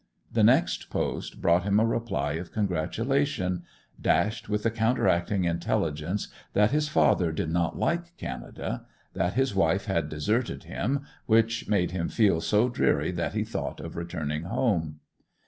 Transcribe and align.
The 0.33 0.41
next 0.43 0.89
post 0.89 1.41
brought 1.41 1.61
him 1.61 1.79
a 1.79 1.85
reply 1.85 2.31
of 2.31 2.51
congratulation, 2.51 3.61
dashed 4.01 4.49
with 4.49 4.63
the 4.63 4.71
counteracting 4.71 5.43
intelligence 5.43 6.27
that 6.53 6.71
his 6.71 6.87
father 6.89 7.31
did 7.31 7.51
not 7.51 7.77
like 7.77 8.17
Canada—that 8.17 9.33
his 9.35 9.53
wife 9.53 9.85
had 9.85 10.09
deserted 10.09 10.63
him, 10.63 11.05
which 11.27 11.69
made 11.69 11.91
him 11.91 12.09
feel 12.09 12.41
so 12.41 12.67
dreary 12.67 13.11
that 13.11 13.35
he 13.35 13.43
thought 13.43 13.79
of 13.79 13.95
returning 13.95 14.45
home. 14.45 15.01